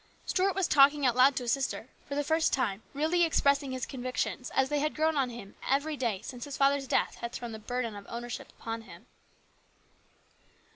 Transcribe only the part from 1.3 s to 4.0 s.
to his sister, for the first time really expressing his 42